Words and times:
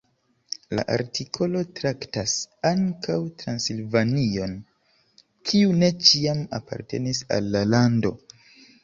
La 0.77 0.83
artikolo 0.93 1.59
traktas 1.79 2.33
ankaŭ 2.69 3.17
Transilvanion, 3.41 4.55
kiu 5.51 5.77
ne 5.85 5.91
ĉiam 6.09 6.43
apartenis 6.61 7.21
al 7.37 7.53
la 7.59 7.63
lando. 7.75 8.15